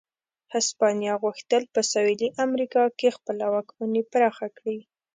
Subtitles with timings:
[0.53, 4.79] هسپانیا غوښتل په سوېلي امریکا کې خپله واکمني پراخه کړي.